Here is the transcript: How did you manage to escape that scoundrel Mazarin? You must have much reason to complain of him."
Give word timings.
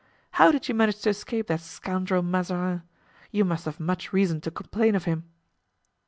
How 0.31 0.51
did 0.51 0.67
you 0.67 0.73
manage 0.73 1.01
to 1.03 1.09
escape 1.09 1.45
that 1.45 1.59
scoundrel 1.61 2.23
Mazarin? 2.23 2.81
You 3.29 3.45
must 3.45 3.65
have 3.65 3.79
much 3.79 4.11
reason 4.11 4.41
to 4.41 4.49
complain 4.49 4.95
of 4.95 5.03
him." 5.05 5.29